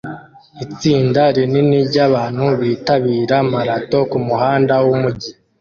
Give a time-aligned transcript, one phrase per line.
[0.63, 5.31] Itsinda rinini ryabantu bitabira marato kumuhanda wumujyi